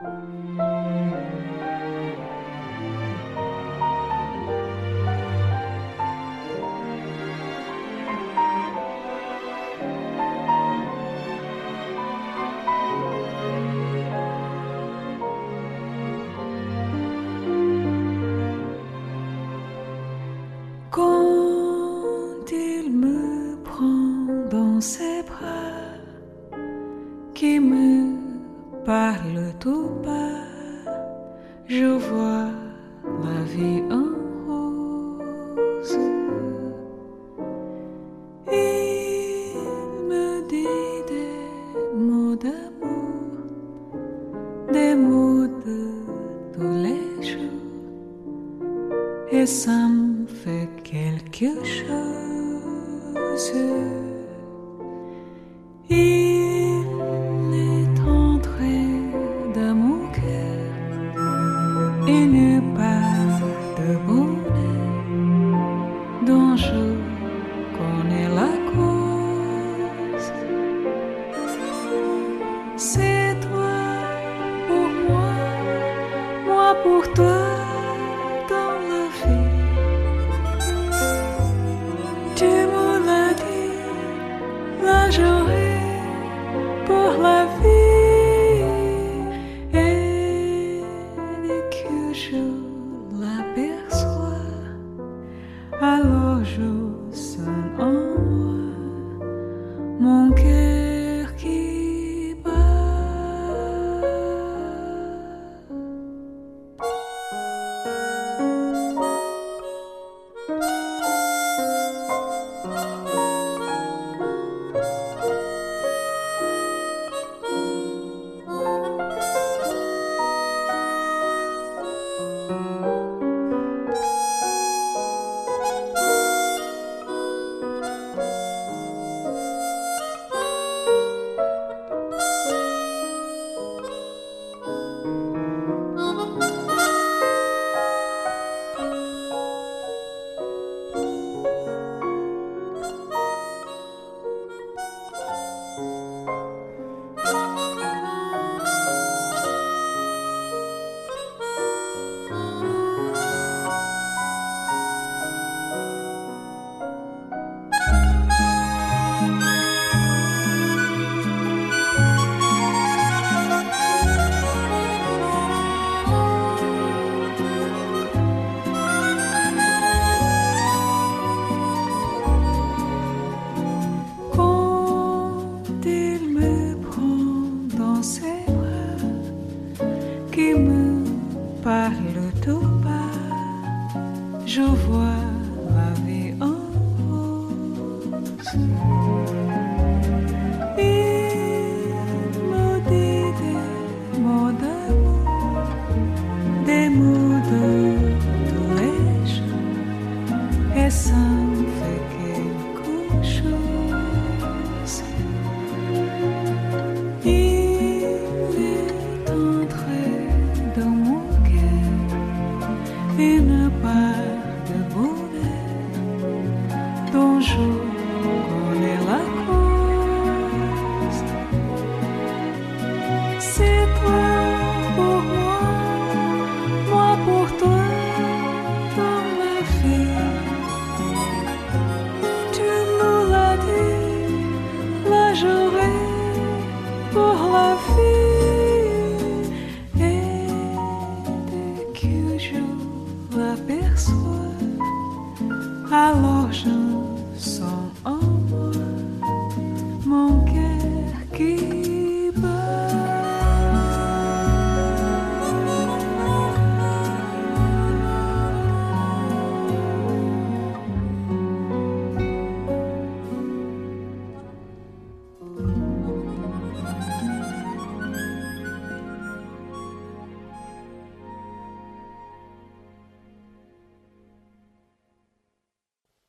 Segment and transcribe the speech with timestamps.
[0.00, 0.83] Música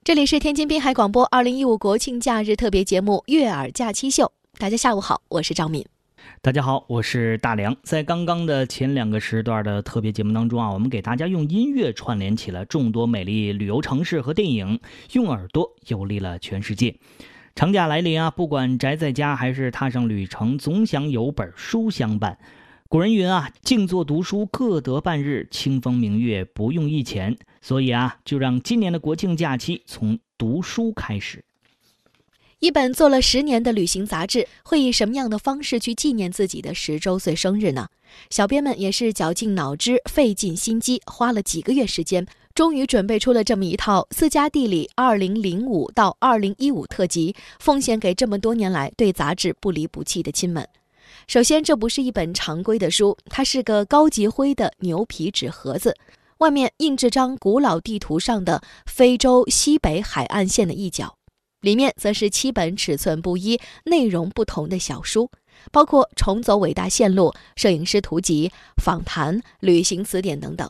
[0.05, 5.83] 这里是天津滨海广播二零一五国庆假日特别节目《悦耳假期秀》，大家下午好，我是赵敏。
[6.43, 7.75] 大家好，我是大梁。
[7.81, 14.79] 在刚刚的前两个时段的特别节目当中啊，我们给大家用音乐串联起了众多美丽旅游城市和电影，
[15.13, 16.95] 用耳朵游历了全世界。
[17.55, 22.37] 长假来临啊，不管宅在家还是踏上旅程，总想有本书相伴。
[22.87, 27.35] 古人云啊，静坐读书各得半日，清风明月不用一钱。
[27.67, 31.43] 所以啊，就让今年的国庆假期从读书开始。
[32.59, 37.87] 一本做了十年的旅行杂志，会以什么样的方式去纪念自己的十周岁生日呢？
[38.29, 50.69] 小编们也是绞尽脑汁、费尽心机，花了几个月时间，终于准备出了这么一套《私家地理2005到2015》特辑，奉献给这么多年来对杂志不离不弃的亲们。
[51.27, 55.95] 首先，这不是一本常规的书，它是个高级灰的牛皮纸盒子，
[56.45, 61.17] 外面印着张古老地图上的非洲西北海岸线的一角，
[61.61, 65.31] 里面则是七本尺寸不一、内容不同的小书，
[65.71, 68.49] 包括《重走伟大线路》《摄影师图集》
[68.83, 70.69] 《访谈》《旅行词典》等等。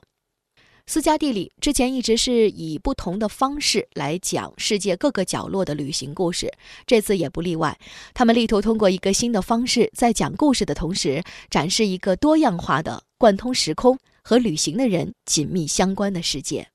[0.87, 6.49] 私家地理之前一直是以不同的方式来讲世界各个角落的旅行故事，
[6.87, 7.77] 这次也不例外。
[8.13, 16.69] 他们力图通过一个新的方式，在讲故事的同时，展示一个多样化的、贯通时空和旅行的人紧密相关的世界。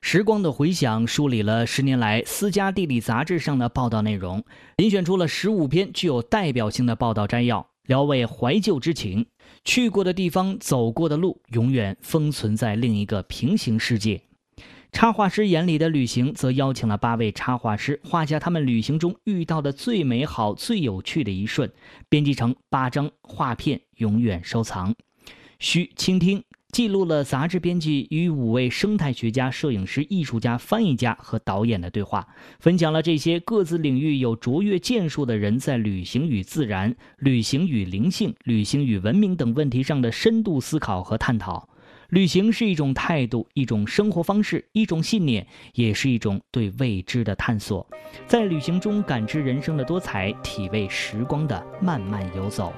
[0.00, 4.44] 时光的回响梳理了十年来私家地理杂志上的报道内容，
[4.76, 9.26] 遴选出了十五篇具有代表性的报道摘要，聊慰怀旧之情。
[9.64, 14.22] 去过的地方，走过的路，永远封存在另一个平行世界。
[14.90, 21.70] 插画师眼里的旅行，则邀请了八位插画师画下他们旅行中遇到的最美好、最有趣的一瞬，
[22.08, 24.92] 编辑成八张画片，永远收藏。
[25.60, 26.44] 需倾听。
[26.70, 32.28] 记录了杂志编辑与五位生态学家、摄影师、艺术家、翻译家和导演的对话，
[32.60, 41.68] 分享了这些各自领域有卓越建树的人在旅行与自然、旅行与灵性、旅行与文明等问题上的深度思考和探讨。
[42.10, 47.86] 旅行是一种态度，一种生活方式，一种信念，也是一种对未知的探索。
[48.26, 52.72] 在旅行中感知人生的多彩，体味时光的慢慢游走。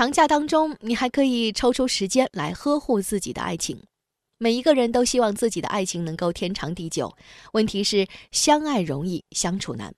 [0.00, 3.82] 长假当中，你还可以抽出时间来呵护自己的爱情。
[4.38, 7.14] 每一个人都希望自己的爱情能够天长地久，
[7.52, 9.94] 问题是相爱容易相处难。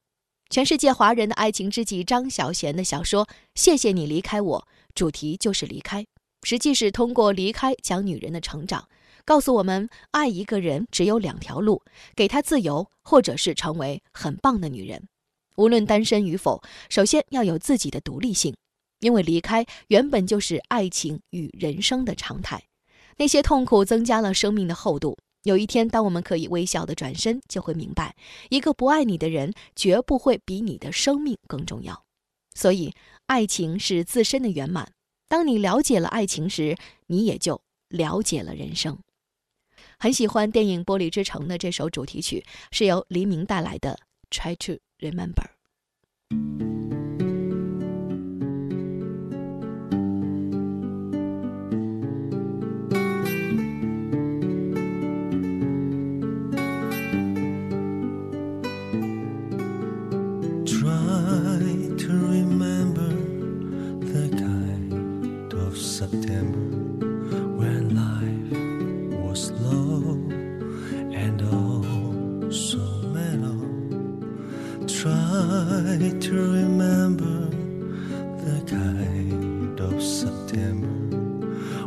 [0.50, 4.58] 全世界华人的爱情知己张小娴的小说《谢谢你离开我》，
[4.92, 6.04] 主题就是离开，
[6.42, 8.88] 实际是通过离开讲女人的成长，
[9.24, 11.80] 告诉我们爱一个人只有两条路：
[12.16, 15.06] 给他自由，或者是成为很棒的女人。
[15.54, 18.52] 无论单身与否，首先要有自己的独立性，
[19.02, 22.62] 因为离开原本就是爱情与人生的常态。
[23.18, 25.18] 那些痛苦增加了生命的厚度。
[25.42, 28.14] 有一天，当我们可以微笑的转身，就会明白，
[28.48, 32.04] 一个不爱你的人绝不会比你的生命更重要。
[32.54, 32.94] 所以，
[33.26, 34.92] 爱情是自身的圆满。
[35.28, 36.76] 当你了解了爱情时，
[37.08, 38.98] 你也就了解了人生。
[39.98, 43.98] 很喜欢电影《玻璃之城》的这首主题曲，是由黎明带来的
[44.34, 45.48] 《Try to Remember》。
[66.12, 67.08] September
[67.56, 70.12] when life was slow
[71.10, 72.84] and oh so
[73.16, 73.62] mellow.
[74.86, 77.48] Try to remember
[78.44, 81.16] the kind of September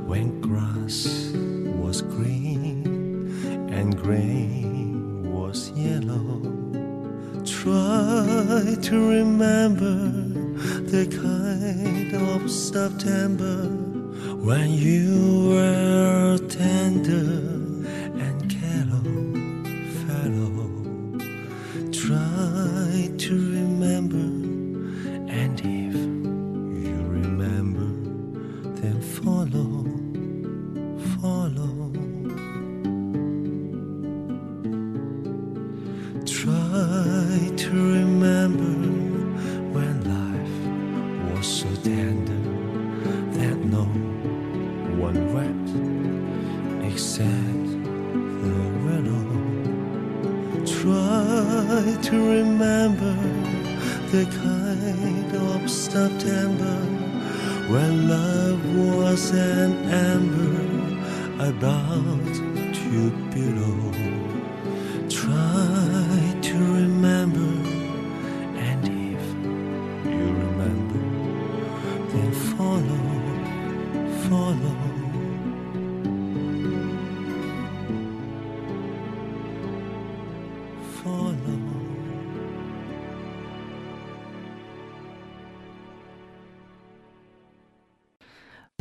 [0.10, 1.32] when grass
[1.78, 6.42] was green and grain was yellow.
[7.46, 10.10] Try to remember
[10.90, 13.85] the kind of September
[14.70, 17.55] you were tender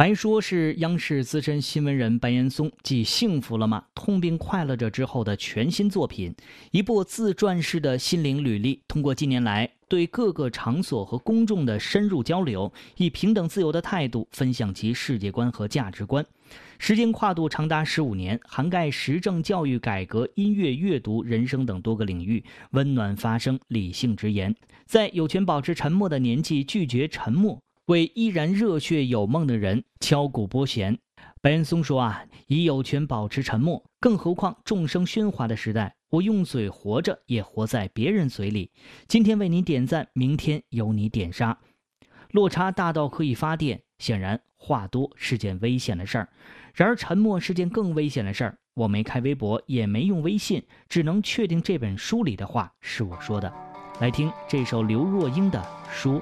[0.05, 3.83] 白说是央视资深新闻人白岩松继《幸福了吗？
[3.95, 6.35] 痛并快乐着》之后的全新作品，
[6.73, 8.83] 一部自传式的心灵履历。
[8.87, 16.23] 通过近年来对各个场所和公众的深入交流，以平等自由的态度分享其世界观和价值观。
[16.79, 27.59] 时间跨度长达十五年，涵盖时政、教育、改革、音乐、阅读、人生等多个领域，温暖发声，理性直言，在有权保持沉默的年纪拒绝沉默。
[27.87, 30.99] 为依然热血有梦的人敲鼓拨弦，
[31.43, 38.73] 白岩松说：“啊，已有权保持沉默，更何况众生喧哗的时代，我用嘴活着，也活在别人嘴里。
[39.07, 41.59] 今天为你点赞，明天由你点杀，
[42.31, 43.83] 落差大到可以发电。
[43.99, 46.29] 显然，话多是件危险的事儿，
[46.75, 48.59] 然而沉默是件更危险的事儿。
[48.75, 53.53] 我没开微博，也没用微信，只能确定这本书里的话是我说的。
[54.01, 55.59] 来听这首刘若英的
[55.93, 56.15] 《说》。”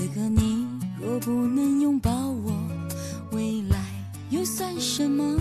[0.00, 0.66] 此刻你
[0.98, 2.54] 若不能拥抱我，
[3.32, 3.76] 未来
[4.30, 5.38] 又算什么？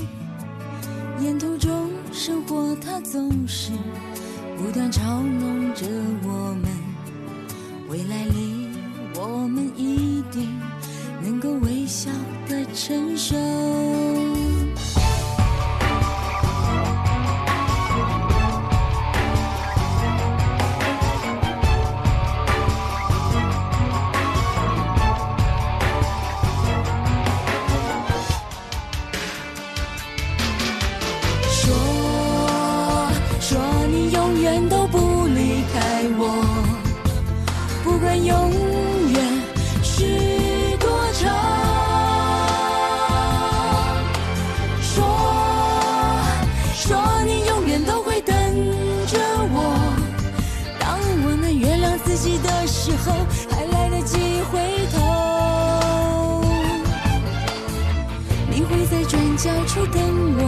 [1.22, 3.72] 沿途中生活它总是
[4.58, 5.88] 不断嘲弄着
[6.24, 6.70] 我们，
[7.88, 8.68] 未来里
[9.16, 10.50] 我们一定
[11.24, 12.12] 能够微笑
[12.50, 13.38] 的承受。
[59.80, 60.39] 处等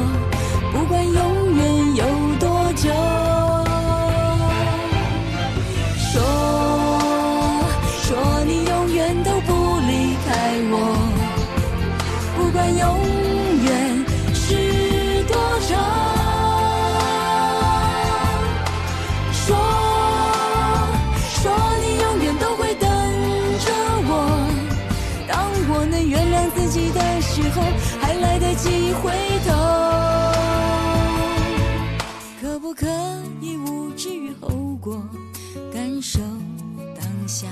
[37.32, 37.48] 下？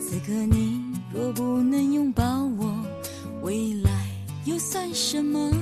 [0.00, 0.82] 此刻你
[1.14, 2.24] 若不能拥抱
[2.58, 2.74] 我，
[3.42, 3.90] 未来
[4.44, 5.52] 又算什么？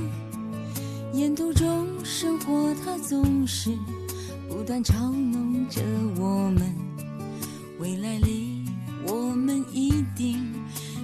[1.12, 3.76] 沿途中生活它总是
[4.48, 5.82] 不断嘲弄着
[6.18, 6.74] 我们，
[7.78, 8.64] 未来里
[9.06, 10.42] 我们一定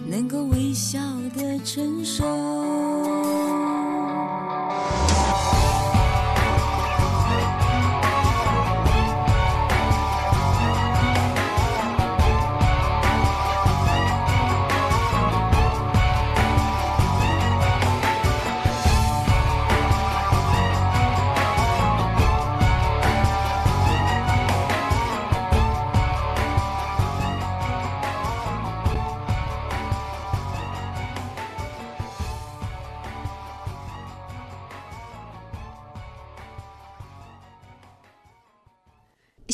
[0.07, 0.99] 能够微笑
[1.37, 2.25] 的承受。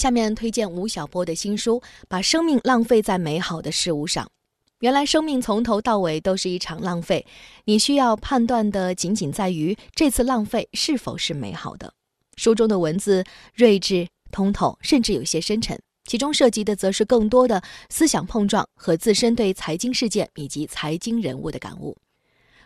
[0.04, 4.22] 下面推荐吴晓波的新书《把生命浪费在美好的事物上》。
[4.80, 7.24] 原来生命从头到尾都是一场浪费，
[7.64, 11.90] 你需要判断的仅仅在于这次浪费是否是美好的。
[12.36, 21.96] 书中的文字睿智、通透，甚至有些深沉，其中涉及的则是更多的思想碰撞和自身对财经事件以及财经人物的感悟。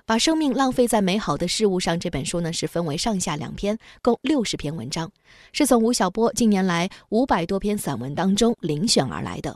[0.08, 2.00] 把生命浪费在美好的事物上。
[2.00, 5.12] 这本书呢是分为上下两篇，共六十篇文章，
[5.52, 9.54] 是从吴晓波近年来五百多篇散文当中遴选而来的。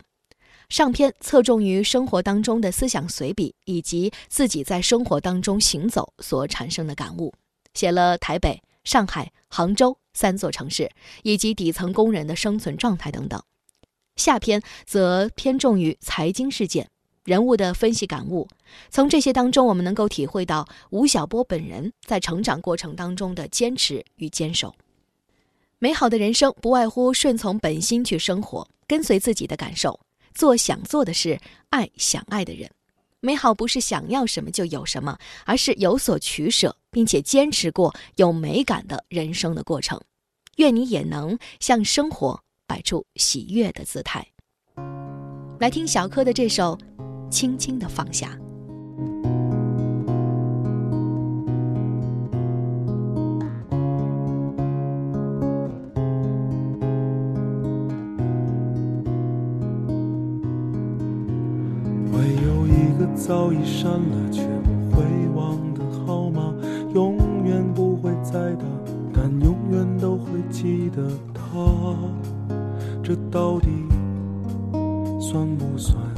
[0.69, 7.33] 上篇侧重于生活当中的思想随笔，以及自己在生活当中行走所产生的感悟，
[7.73, 10.91] 写了台北、上海、杭州三座城市
[11.23, 13.43] 以及底层工人的生存状态等等。
[14.17, 16.91] 下篇则偏重于财经事件。
[17.25, 18.49] 人物的分析感悟，
[18.91, 24.75] 从这些当中，我们能够体会到吴晓波本人在成长过程当中的坚持与坚守。
[25.79, 29.99] 美好的人生不外乎顺从本心去生活，跟随自己的感受，
[30.35, 31.39] 做想做的事，
[31.71, 32.71] 爱想爱的人。
[33.21, 40.01] 美好不是想要什么就有什么，而是有所取舍，并且坚持过有美感的人生的过程。
[40.57, 44.27] 愿你也能向生活摆出喜悦的姿态。
[45.61, 46.77] 来听小柯的这首。
[47.33, 48.29] 轻轻的放下。
[62.13, 65.03] 会有一个早已删了却不会
[65.35, 66.55] 忘的号码，
[66.95, 67.17] 永
[67.47, 68.65] 远不会再打，
[69.15, 71.97] 但永远都会记得他。
[73.03, 73.69] 这到底
[75.19, 76.12] 算不算？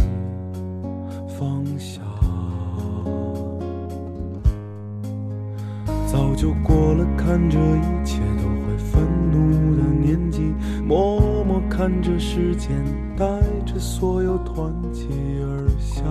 [6.75, 10.53] 过了看着一切都会愤怒的年纪，
[10.85, 12.85] 默默看着时间
[13.17, 13.25] 带
[13.65, 15.07] 着所有团结
[15.41, 16.03] 而下，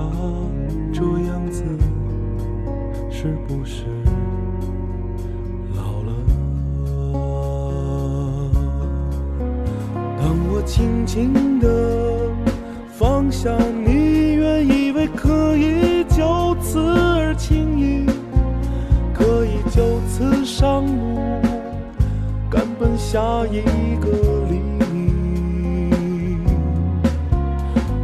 [0.94, 1.66] 这样子
[3.12, 3.84] 是不是
[5.76, 6.14] 老了？
[10.18, 11.68] 当我轻轻地。
[13.30, 13.93] 下你
[20.64, 21.20] 上路，
[22.50, 23.20] 赶奔下
[23.52, 23.60] 一
[24.00, 24.08] 个
[24.48, 26.40] 黎明。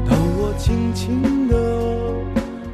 [0.05, 1.55] 当我轻轻地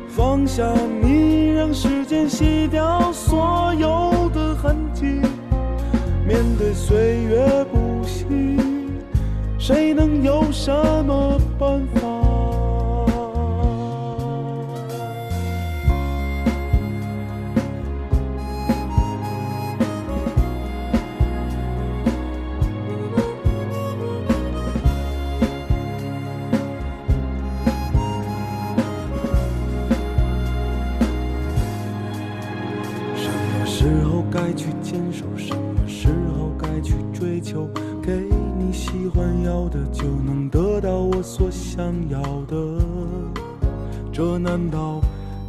[0.08, 0.64] 放下
[1.04, 5.22] 你，让时间洗掉所有的痕迹，
[6.28, 8.26] 面对岁月不息，
[9.60, 10.74] 谁能有什
[11.06, 12.05] 么办法？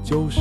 [0.06, 0.40] 就是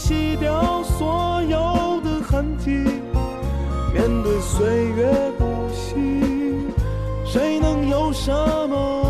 [0.00, 2.70] 洗掉所有的痕迹，
[3.92, 5.94] 面对岁月不息，
[7.26, 9.09] 谁能有什么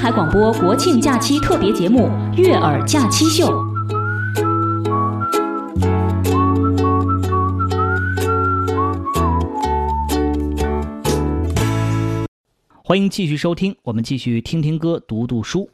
[0.00, 3.46] 海广播国庆假期特别节目《悦耳假期秀》。
[12.84, 15.68] 欢迎继续收听，我们继续听听歌，读读书。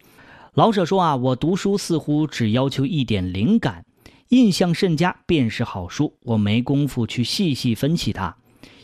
[0.54, 3.84] 老舍说啊，我读书似乎只要求一点灵感，
[4.30, 8.34] 印象甚佳便是好书，我没工夫去细细分析它。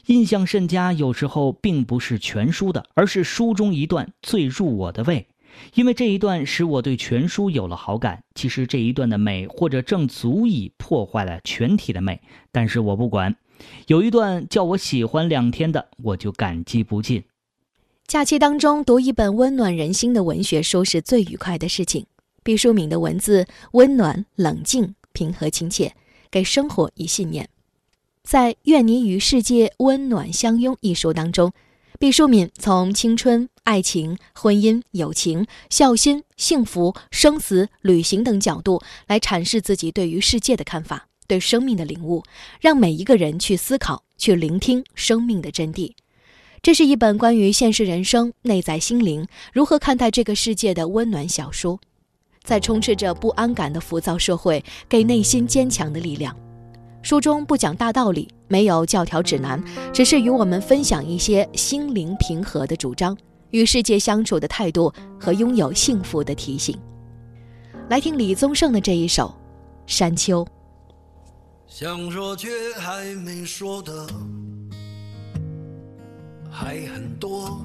[0.06, 5.28] 印象甚佳有时候并不是全书的，而是书中一段最入我的味，
[5.74, 8.22] 因为这一段使我对全书有了好感。
[8.34, 13.36] 其实这一段的美，或者正足以破坏了全体的美，但是我不管。
[13.86, 17.24] 有一段叫我喜欢两天的，我就感激不尽。
[18.06, 22.06] 假期当中读一本温暖人心的文学书是最愉快的事情。
[22.42, 25.92] 毕淑敏的文字温暖、冷静、平和、亲切，
[26.30, 27.48] 给生活以信念。
[28.22, 31.52] 在《愿你与世界温暖相拥》一书当中，
[32.00, 42.24] 毕淑敏从青春、爱情、婚姻、友情、孝心、幸福、生死、旅行等角度来阐释自己对于世界的看法、对生命的领悟，
[42.58, 45.92] 让每一个人去思考、去聆听生命的真谛。
[46.62, 51.78] 这是一本关于现实人生、内在心灵如何看待这个世界的温暖小书，
[52.42, 56.34] 在充斥着不安感的浮躁社会，给内心坚强的力量。
[57.02, 63.16] 书中不讲大道理，没有教条指南，只是与我们分享一些心灵平和的主张、
[63.50, 66.78] 与世界相处的态度和拥有幸福的提醒。
[67.88, 69.34] 来听李宗盛的这一首
[69.92, 70.44] 《山丘》。
[71.66, 74.06] 想说却还没说的
[76.50, 77.64] 还很多，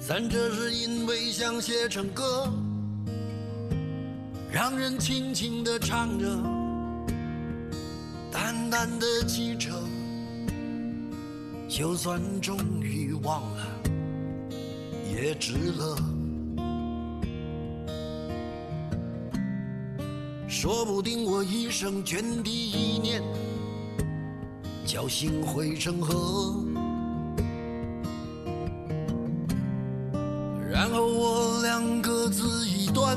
[0.00, 2.50] 咱这是因为想写成歌，
[4.52, 6.26] 让人轻轻地唱着，
[8.30, 9.70] 淡淡的记着，
[11.66, 13.66] 就算终于忘了，
[15.10, 15.96] 也值了。
[20.46, 23.22] 说不定我一生涓滴一念，
[24.86, 26.62] 侥幸汇成河。
[30.70, 33.16] 然后我俩各自一端，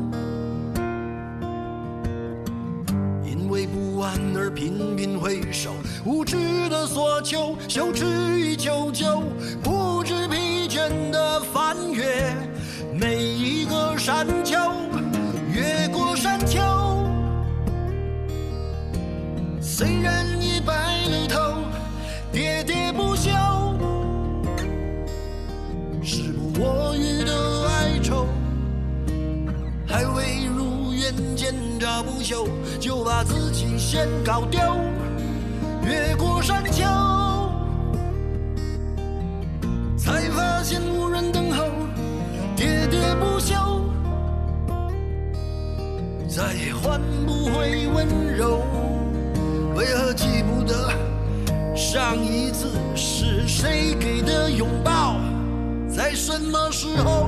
[4.53, 5.71] 频频回首，
[6.05, 8.05] 无知的索求，羞耻
[8.39, 9.23] 与求救，
[9.63, 12.35] 不知疲倦的翻越
[12.93, 14.57] 每一个山丘，
[15.53, 16.59] 越过山丘。
[19.61, 20.73] 虽然已白
[21.07, 21.39] 了头，
[22.33, 23.31] 喋喋不休，
[26.03, 28.27] 时不我予的哀愁，
[29.87, 32.47] 还未如愿见着不朽，
[32.79, 34.57] 就把自己先搞丢。
[35.83, 36.85] 越过山丘，
[39.97, 41.65] 才发现无人等候，
[42.55, 43.53] 喋喋不休，
[46.25, 48.61] 再也换不回温柔。
[49.75, 50.89] 为何记不得
[51.75, 55.17] 上一次是谁给的拥抱，
[55.93, 57.27] 在什么时候？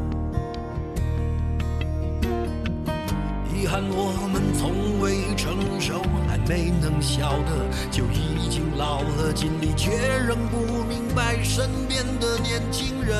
[3.61, 9.91] 遗憾我们从未成熟，还没能晓得，就已经老了，尽力却
[10.27, 13.15] 仍不明白身边的年轻人。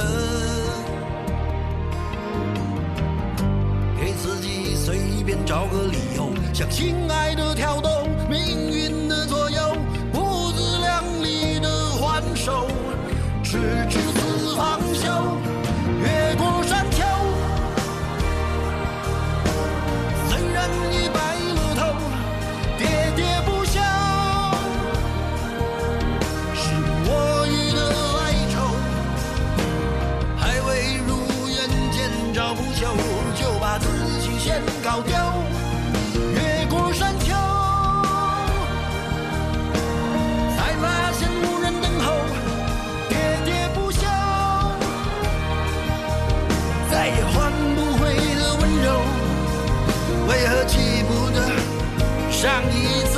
[4.00, 9.01] 给自己随便找个理由，向心爱的跳动，命运
[52.42, 53.11] 像一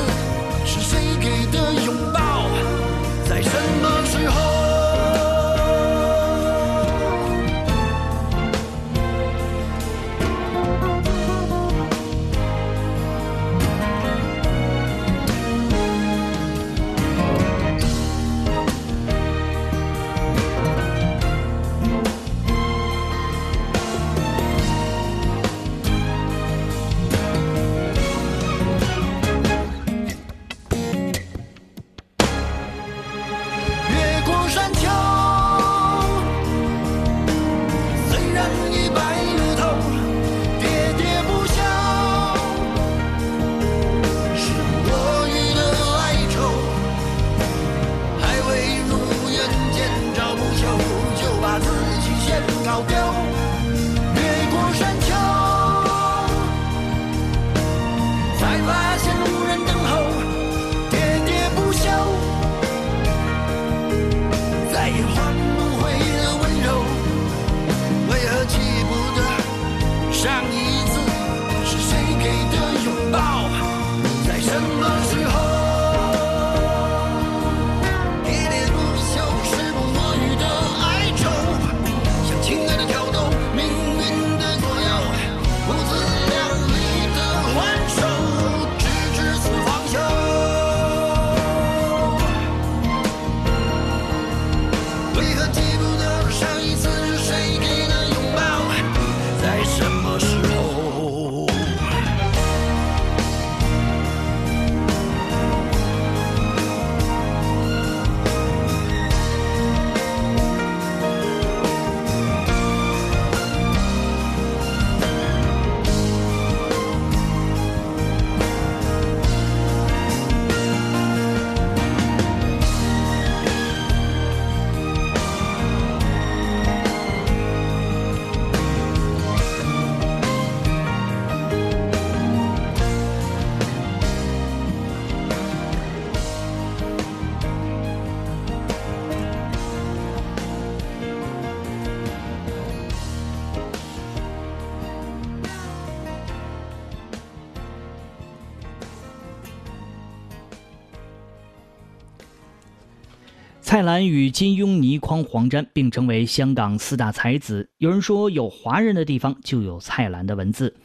[153.73, 157.71] 蔡澜与金庸、倪匡、黄沾并称为香港四大才子。
[157.79, 160.75] 有人说，有华人的地方就有蔡澜的文字。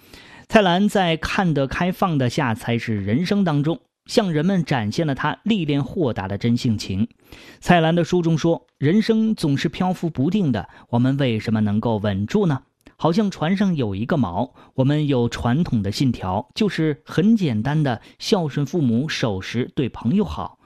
[0.48, 7.06] 蔡澜在看得开放的下才是人生当中，向人们展现了他历练豁达的真性情。
[7.60, 12.62] 蔡澜的书中说：“人生总是漂浮不定的，我们为什么能够稳住呢？
[12.96, 14.52] 好像船上有一个锚。
[14.76, 20.57] 我们有传统的信条，就是很简单的孝顺父母、守时、对朋友好。”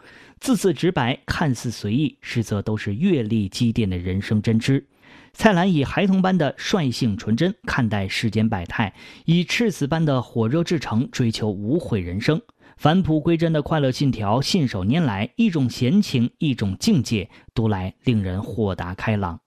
[0.43, 4.85] 字字直白，看似随意，实则都是阅历积淀的人生真知。
[5.33, 8.93] 蔡澜以孩童般的率性纯真看待世间百态，
[9.25, 12.43] 以赤子般的火热至诚追求无悔人生。
[12.77, 19.39] 返璞归真的快乐信条信手拈来，一种闲情，一种境界，读来令人豁达开朗。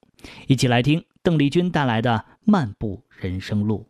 [0.47, 3.85] 一起来听邓丽君带来的《漫步人生路》。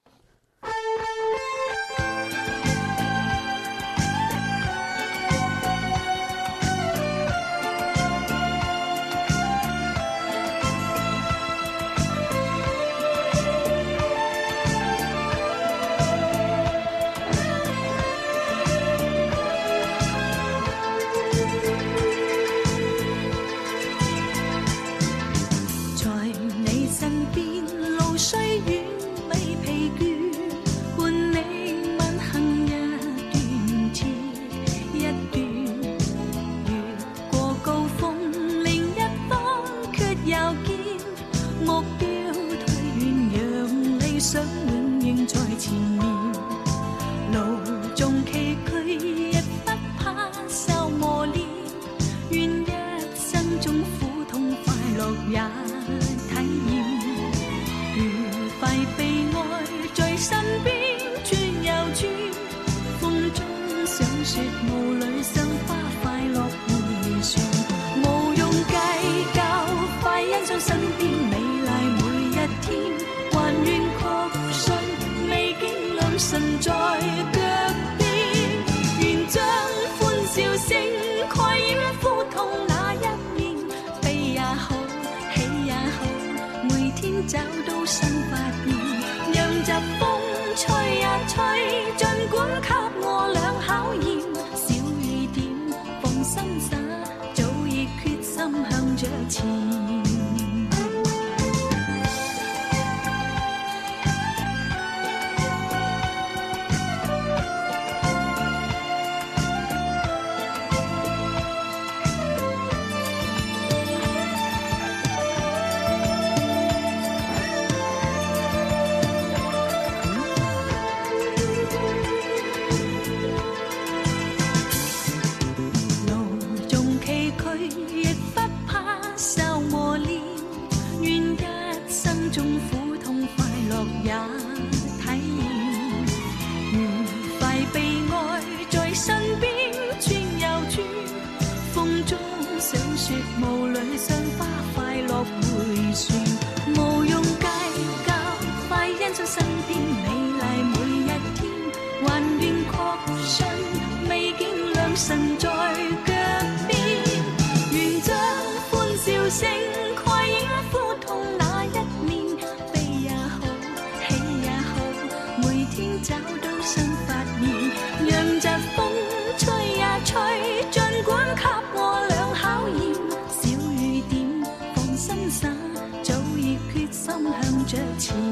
[177.67, 178.24] 胡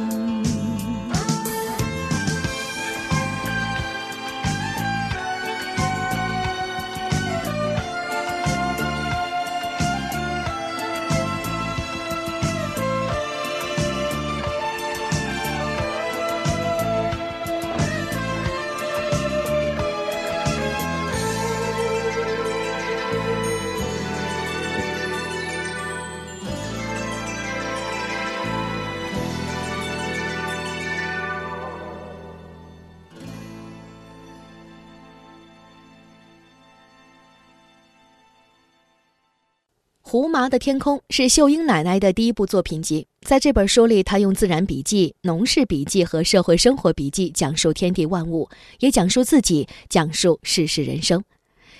[40.33, 51.23] 麻的天空是秀英奶奶的第一部作品集，在这本书里，她用自然笔记、农事笔记和社会生活笔记讲述天地万物，也讲述自己，讲述世事人生。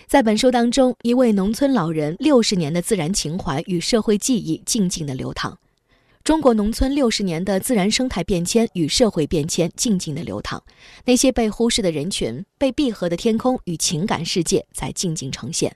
[0.06, 5.58] 在本书当中，一位农村老人六十年的自然情怀与社会记忆静静的流淌，
[6.24, 10.64] 中国农村六十年的自然生态变迁与社会变迁静静的流淌，
[11.06, 15.76] 那些被忽视的人群、被闭合的天空与情感世界在静静呈现。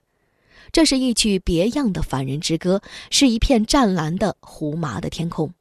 [0.71, 5.53] 这是一曲别样的凡人之歌，是一片湛蓝的胡麻的天空。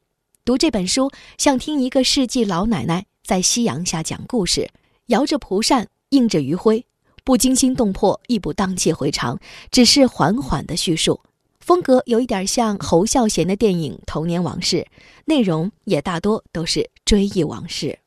[0.45, 4.69] 读这本书，像听一个世纪老奶奶在夕阳下讲故事，
[5.07, 6.85] 摇着蒲扇，映着余晖，
[7.23, 9.39] 不惊心动魄，亦不荡气回肠，
[9.71, 11.19] 只是缓缓的叙述。
[11.59, 14.77] 风格有一点像侯孝贤的电影《童年往事》，
[15.25, 17.99] 内容也大多都是追忆往事。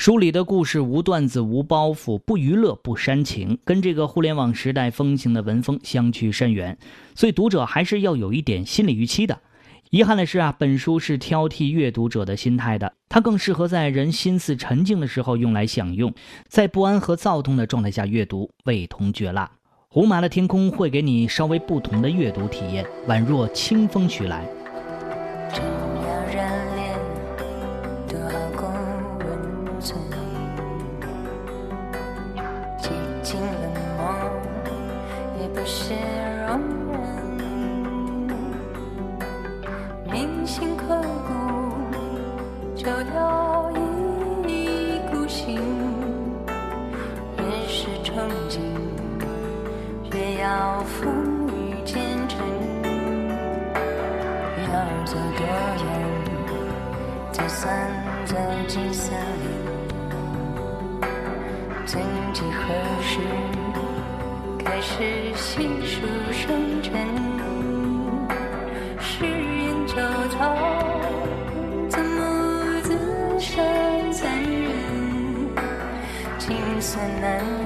[0.00, 6.78] 书里的故事无段子、无包袱、不娱乐、不煽情，跟这个互联网时代风行的文风相去甚远，
[7.14, 9.38] 所以读者还是要有一点心理预期的。
[9.90, 16.10] 遗憾的是啊，本书是挑剔阅读者的心态的，它更适合在人心思沉静的时候用来享用，
[16.48, 19.50] 在不安和躁动的状态下阅读，味同嚼蜡。
[19.90, 24.48] 胡麻的天空会给你稍微不同的阅读体验，宛若清风徐来。
[42.82, 43.70] 就有
[44.48, 45.60] 一意孤行，
[47.36, 48.08] 越是憧
[48.48, 48.58] 憬
[50.14, 52.40] 越要风雨兼程。
[54.64, 54.72] 要
[55.04, 55.44] 走多
[55.76, 55.86] 远
[57.32, 57.70] 才算
[58.24, 58.34] 走
[58.66, 59.12] 进森
[59.42, 59.44] 林？
[61.84, 62.00] 曾
[62.32, 62.72] 几何
[63.02, 63.20] 时，
[64.64, 66.00] 开始细数
[66.32, 66.90] 生辰。
[68.98, 69.49] 是。
[76.90, 77.59] 情丝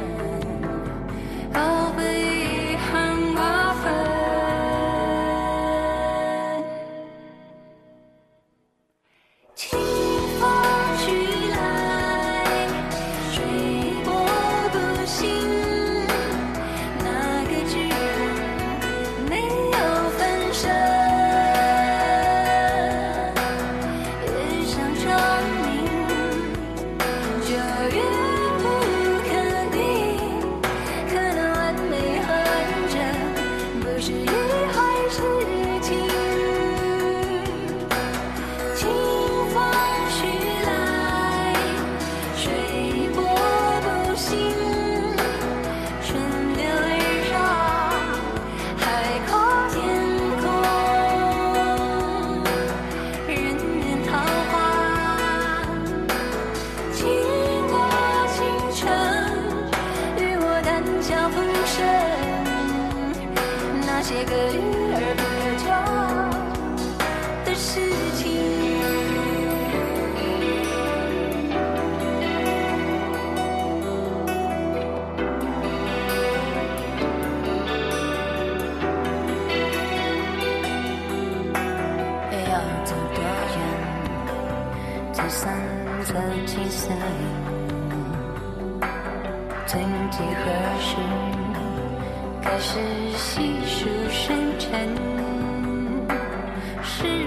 [97.02, 97.23] 是。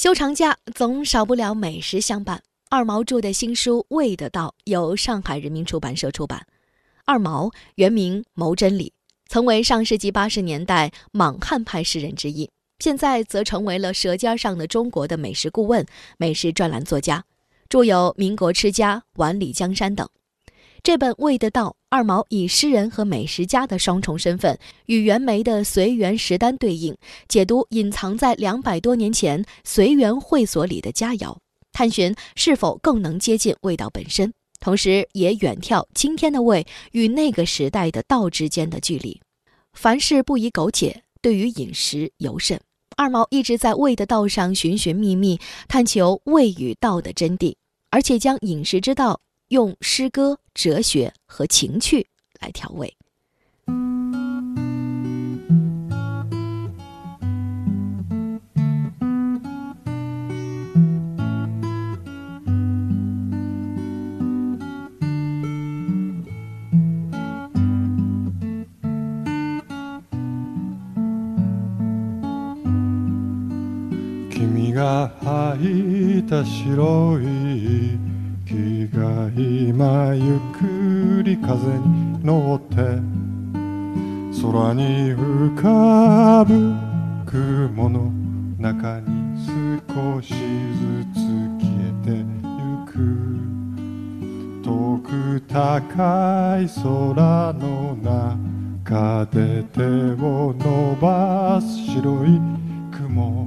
[0.00, 2.42] 休长假总少不了美食相伴。
[2.70, 6.46] 二毛著的新书《味的道》由上海人民出版社出版。
[7.04, 8.94] 二毛原名牟真理，
[9.28, 15.84] 曾为上世纪八十年代莽汉派诗人之一，现在则成为了《舌尖上的中国》的美食顾问、
[16.16, 17.22] 美食专栏作家，
[17.68, 20.08] 著有《民国吃家》《碗里江山》等。
[20.82, 31.36] 这本《味的道》，二毛以诗人和美食家的双重身份，与袁枚的《随园食单》对应，解读隐藏在两百多年前随园会所里的佳肴，
[31.72, 39.20] 探寻是否更能接近味道本身，同时也远眺今天的味与那个时代的道之间的距离。
[39.72, 42.60] 凡事不宜苟且，对于饮食尤甚。
[42.96, 47.56] 二毛一直在味的道上寻寻觅觅，探求味与道的真谛，
[47.90, 49.20] 而且将饮食之道。
[49.48, 52.07] 用诗歌、哲学和情趣
[52.39, 52.95] 来调味。
[74.29, 77.97] 君が履いた白い
[78.50, 82.74] 木が今ゆっくり風に乗って
[84.42, 86.74] 空に浮かぶ
[87.26, 88.10] 雲の
[88.58, 90.34] 中に少しず
[91.14, 91.20] つ
[91.60, 92.24] 消えてゆ
[92.92, 92.98] く。
[94.64, 97.94] 遠く高い空の
[98.82, 99.80] 中で手
[100.20, 102.40] を伸ばす白い
[102.90, 103.46] 雲。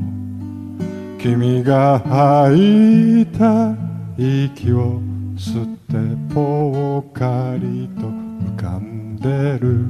[1.20, 3.83] 君が吐いた
[4.16, 5.02] 息を
[5.36, 9.84] 吸ってぽっかりと浮かんでる。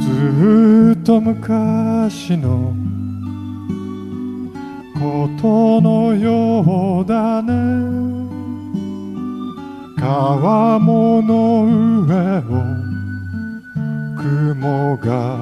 [0.00, 2.74] ずっと昔の
[5.00, 7.52] ことのようだね。
[9.96, 11.64] 川面の
[12.06, 12.42] 上を
[14.16, 15.36] 雲が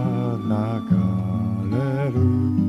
[0.48, 0.96] 流
[1.76, 1.76] れ
[2.10, 2.67] る。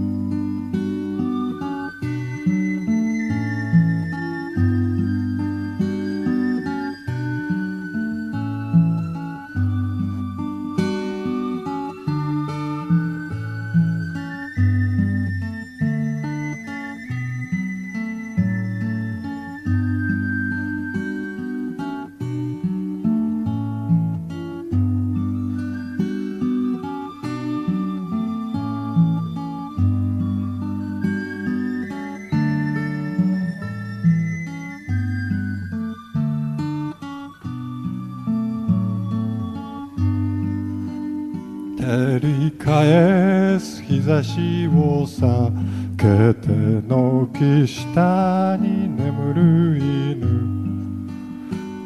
[44.23, 45.51] しを避
[45.97, 46.47] けて
[46.87, 50.39] 軒下に眠る犬。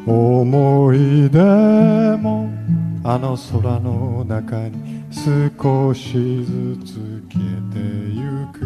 [0.06, 1.40] 思い出
[2.18, 2.50] も
[3.06, 6.12] あの空の中に少し
[6.46, 7.80] ずつ消えて
[8.12, 8.60] ゆく。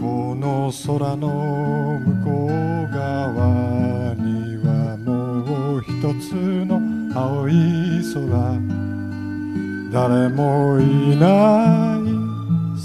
[0.00, 5.90] この空の向こう側にはもう一
[6.20, 6.34] つ
[6.66, 6.80] の
[7.14, 7.52] 青い
[8.14, 8.91] 空。
[9.92, 12.02] 誰もいない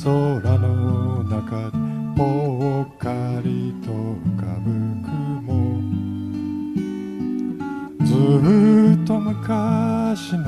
[0.03, 0.12] 空
[0.58, 1.78] の中で
[2.18, 3.08] ぽっか
[3.45, 4.68] りと浮かぶ
[5.05, 5.47] 雲。
[8.03, 8.12] ず
[9.01, 10.43] っと昔の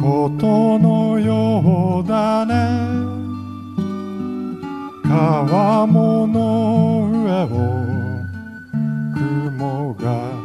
[0.00, 2.54] ことのようだね。
[5.04, 7.46] 川面の上を
[9.14, 10.37] 雲が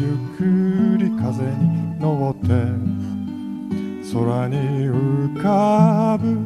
[0.00, 0.40] ゆっく
[0.98, 2.48] り風に乗って
[4.12, 6.38] 空に浮かぶ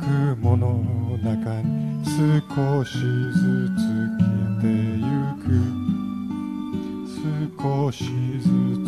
[0.00, 0.82] 雲の
[1.22, 3.00] 中に少しず
[3.76, 3.86] つ消
[4.58, 4.66] えて
[4.96, 5.06] ゆ
[5.44, 5.86] く。
[7.62, 8.04] 少し
[8.40, 8.48] ず
[8.84, 8.85] つ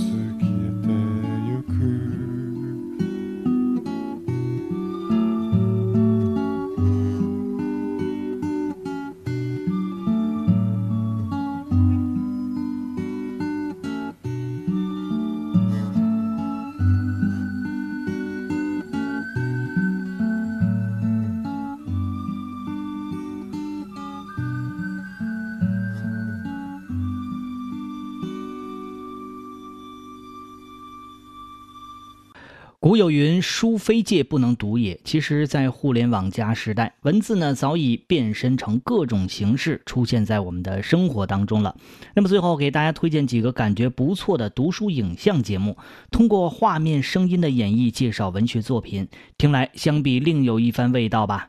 [32.99, 41.75] 有云：“书非借不能读也。”其实，在互联网加时代，文字呢早已变身成各种形式，出现在我们的生活当中了。
[42.15, 45.79] 那么，最后给大家推荐几个感觉不错的读书影像节目，
[46.11, 51.49] 通过画面、声音的演绎介绍文学作品，听来相比另有一番味道吧。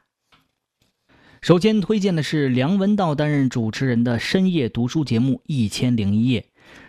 [1.41, 6.41] 首先推荐的是梁文道担任主持人的深夜读书节目《一千零一夜》。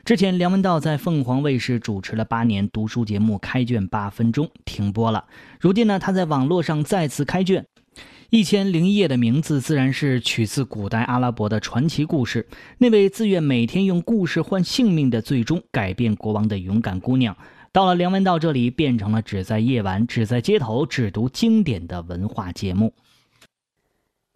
[0.05, 5.25] 之前，梁文道在凤凰卫视主持了八年读书节目《开卷八分钟》，停播了。
[5.61, 7.63] 如今呢，他在网络上再次开卷，
[8.31, 12.49] 《一千零一夜》的名字自然是取自古代阿拉伯的传奇故事。
[12.79, 17.37] 那位自愿每天用故事换性命的，最终改变国王的勇敢姑娘，
[17.71, 22.95] 到了梁文道这里，变成了只在夜晚、只在街头、只读经典的文化节目。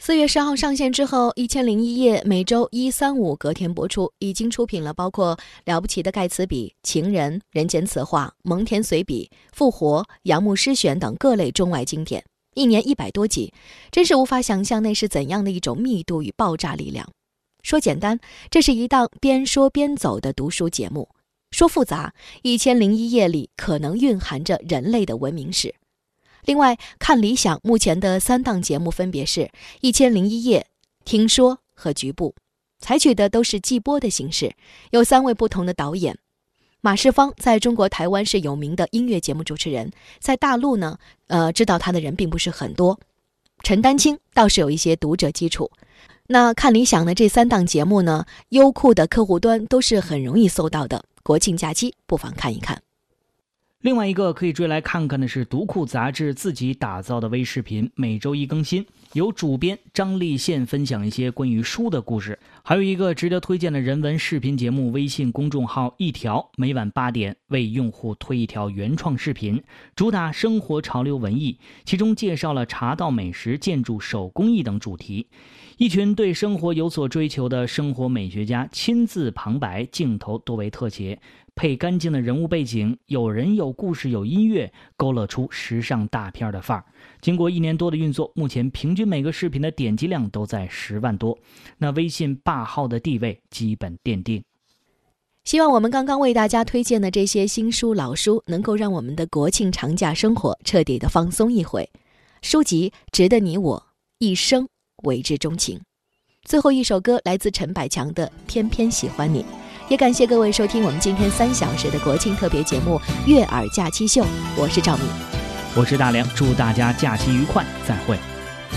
[0.07, 5.35] 四月十号上线之后，《一千零一夜》每周一、三、五隔天播出，已经出品了包括
[5.65, 12.23] 《了不起的盖茨比》《情人》《人间词话》《蒙恬随笔》《复活》《杨牧诗选》等各类中外经典，
[12.55, 13.51] 一年一百多集，
[13.91, 17.09] 真是无法想象那是怎样的一种密度与爆炸力量。
[17.63, 21.09] 说简单，这是一档边说边走的读书节目；
[21.51, 25.75] 说复杂，《一千零一夜》里可能蕴含着人类的文明史。
[26.45, 29.41] 另外，看理想目前的三档节目分别是
[29.81, 30.61] 《一千零一夜》、
[31.05, 32.35] 《听说》和《局部》，
[32.85, 34.55] 采取的都是季播的形式，
[34.91, 36.17] 有三位不同的导演。
[36.81, 39.91] 马世芳在中国台湾是有名的音乐节目主持人，
[40.21, 43.01] 在大陆呢，呃，知道他的人并不是很多。
[43.63, 45.71] 陈丹青倒是有一些读者基础。
[46.27, 51.03] 那看理想的这三档节目呢，优酷的客户端都是很容易搜到的。
[51.23, 52.84] 国庆假期不妨看一看。
[53.85, 62.39] 另外一个可以追来看看的是读库杂志自己打造的微视频，每周一更新，由主编张立宪分享一些关于书的故事。
[62.63, 69.63] 还有一个值得推荐的人文视频节目，微信公众号一条，每晚八点为用户推一条原创视频，
[69.95, 75.29] 主打生活潮流文艺，其中介绍了茶道、美食、建筑、手工艺等主题。
[75.77, 81.19] 一群对生活有所追求的生活美学家亲自旁白，镜头多为特写。
[81.57, 86.85] 配干净的人物背景，有人有故事有音乐，勾勒出时尚大片的范儿。
[87.21, 91.39] 经过一年多的运作，目前平均每个视频的点击量都在十万多，
[91.79, 94.43] 那微信霸号的地位基本奠定。
[95.45, 101.89] 希望我们刚刚为大家推荐的这些新书老书，能够让我们的国庆长假生活彻底的放松一回。
[102.43, 103.87] 书籍值得你我
[104.19, 104.67] 一生
[105.05, 105.81] 为之钟情。
[106.45, 109.43] 最后一首歌来自陈百强的《偏偏喜欢你》。
[109.89, 114.23] 也感谢各位收听我们今天三小时的国庆特别节目《悦耳假期秀》，
[114.57, 115.07] 我是赵敏，
[115.77, 118.19] 我是大梁，祝大家假期愉快，再会，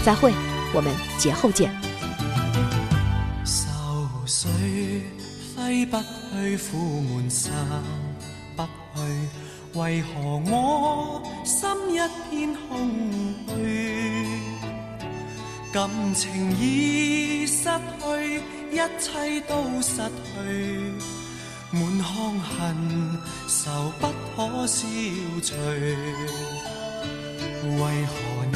[0.03, 0.33] 再会，
[0.73, 1.73] 我们节后见。
[3.45, 3.63] 愁
[4.25, 4.49] 绪
[5.55, 7.53] 挥不去，苦闷散
[8.57, 11.95] 不去，为何我心一
[12.29, 12.91] 片空
[13.55, 14.56] 虚？
[15.71, 17.63] 感情已失
[17.99, 18.41] 去，
[18.71, 20.31] 一切都失去，
[21.71, 22.07] 满腔
[22.39, 22.55] 恨
[23.47, 24.87] 愁不可消
[25.43, 25.53] 除。
[27.63, 28.13] 为何
[28.53, 28.55] 你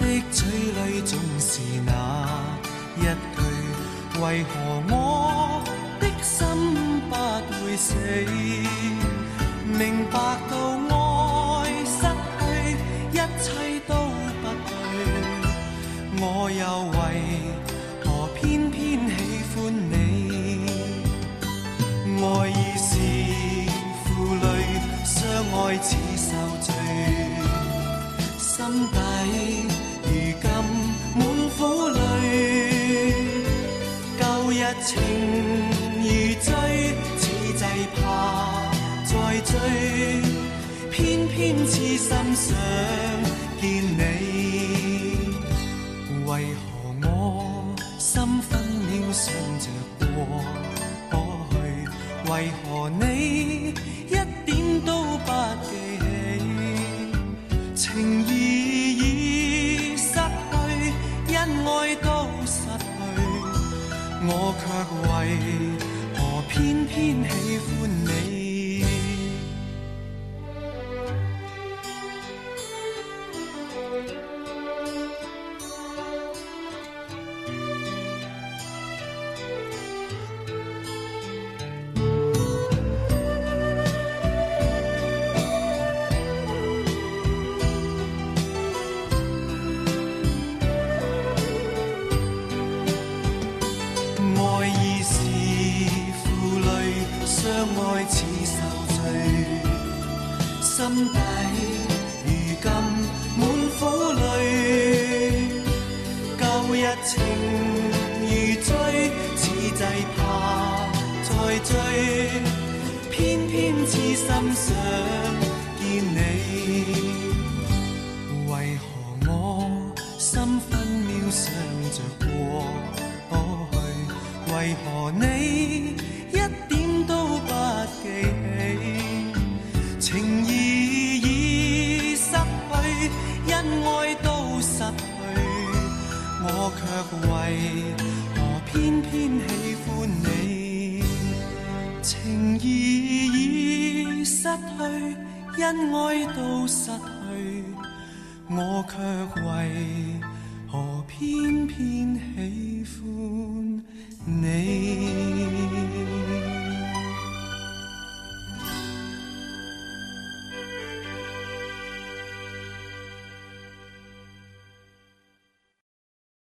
[0.00, 1.50] 的嘴里总是
[1.86, 1.90] 那
[2.96, 3.40] 一句？
[4.20, 4.50] 为何
[4.90, 4.92] 我
[6.00, 6.36] 的心
[7.08, 7.12] 不
[7.64, 7.90] 会死？
[9.66, 9.80] 明
[10.10, 10.14] 白
[10.50, 10.52] 到
[10.90, 10.94] 爱
[16.62, 16.96] 又为
[18.04, 19.12] 何偏偏喜
[19.52, 19.56] 欢
[19.90, 19.92] 你？
[22.22, 22.90] 爱已是
[24.04, 24.06] 负
[24.36, 24.46] 累，
[25.04, 25.12] 相
[25.58, 26.68] 爱似受罪，
[28.38, 28.46] 心
[28.92, 28.94] 底
[30.04, 30.08] 如
[30.40, 30.44] 今
[31.16, 31.20] 满
[31.58, 31.98] 苦泪。
[34.20, 34.90] 旧日情
[35.98, 36.06] 如
[36.40, 36.46] 醉，
[37.18, 37.22] 此
[37.58, 37.60] 际
[37.96, 38.00] 怕
[39.04, 39.52] 再追，
[40.92, 41.36] 偏偏
[41.66, 42.46] 痴心想
[43.60, 43.62] 见
[43.98, 44.21] 你。
[49.22, 49.66] 想着
[50.16, 50.26] 过
[51.08, 51.14] 过
[51.52, 51.54] 去？
[52.28, 53.72] 为何你
[54.08, 54.10] 一
[54.44, 54.50] 点
[54.84, 55.28] 都不
[55.62, 55.70] 记
[56.00, 56.02] 起？
[57.76, 57.86] 情
[58.26, 58.28] 意
[58.98, 59.00] 已
[59.96, 60.16] 失去，
[61.36, 61.70] 恩爱
[62.02, 62.08] 都
[62.44, 62.84] 失去，
[64.26, 64.60] 我却
[65.06, 65.10] 为
[66.18, 66.90] 何偏偏
[67.30, 67.70] 喜欢
[68.04, 68.41] 你？